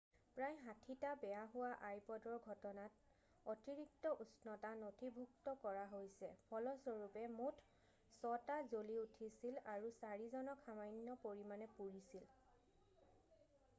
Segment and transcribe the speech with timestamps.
[0.35, 7.61] "প্ৰায় ৬০টা বেয়া হোৱা আইপʼদৰ ঘটনাত অতিৰিক্ত উষ্ণতা নথিভুক্ত কৰা হৈছে ফলস্বৰূপে মুঠ
[8.23, 12.27] ৬ টা জ্বলি উঠিছিল আৰু ৪ জনক সামান্য পৰিমাণে পুৰিছিল।""